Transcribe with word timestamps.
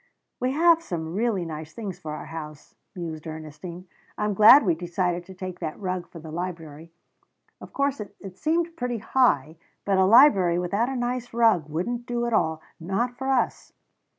"We 0.39 0.53
have 0.53 0.81
some 0.81 1.13
really 1.13 1.45
nice 1.45 1.73
things 1.73 1.99
for 1.99 2.13
our 2.15 2.25
house," 2.25 2.73
mused 2.95 3.27
Ernestine. 3.27 3.87
"I'm 4.17 4.33
glad 4.33 4.65
we 4.65 4.73
decided 4.73 5.23
to 5.27 5.35
take 5.35 5.59
that 5.59 5.79
rug 5.79 6.07
for 6.07 6.17
the 6.17 6.31
library. 6.31 6.91
Of 7.61 7.71
course 7.71 8.01
it 8.19 8.35
seemed 8.35 8.75
pretty 8.75 8.97
high, 8.97 9.57
but 9.85 9.99
a 9.99 10.05
library 10.05 10.57
without 10.57 10.89
a 10.89 10.95
nice 10.95 11.35
rug 11.35 11.69
wouldn't 11.69 12.07
do 12.07 12.25
at 12.25 12.33
all 12.33 12.63
not 12.79 13.15
for 13.15 13.29
us." 13.29 13.73